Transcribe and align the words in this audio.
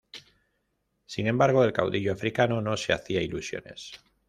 Sin 1.05 1.27
embargo, 1.27 1.63
el 1.63 1.73
caudillo 1.73 2.11
africano 2.11 2.59
no 2.59 2.75
se 2.75 2.91
hacía 2.91 3.21
ilusiones. 3.21 3.91